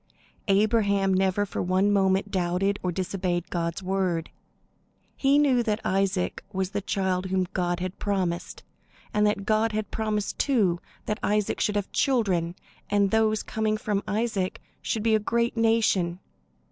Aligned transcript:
Abraham 0.47 1.13
never 1.13 1.45
for 1.45 1.61
one 1.61 1.91
moment 1.93 2.31
doubted 2.31 2.79
or 2.81 2.91
disobeyed 2.91 3.51
God's 3.51 3.83
word. 3.83 4.31
He 5.15 5.37
knew 5.37 5.61
that 5.61 5.79
Isaac 5.85 6.43
was 6.51 6.71
the 6.71 6.81
child 6.81 7.27
whom 7.27 7.45
God 7.53 7.81
had 7.81 7.99
promised, 7.99 8.63
and 9.13 9.27
that 9.27 9.45
God 9.45 9.73
had 9.73 9.91
promised, 9.91 10.39
too, 10.39 10.79
that 11.05 11.19
Isaac 11.21 11.61
should 11.61 11.75
have 11.75 11.91
children, 11.91 12.55
and 12.89 13.11
that 13.11 13.15
those 13.19 13.43
coming 13.43 13.77
from 13.77 14.01
Isaac 14.07 14.59
should 14.81 15.03
be 15.03 15.13
a 15.13 15.19
great 15.19 15.55
nation. 15.55 16.17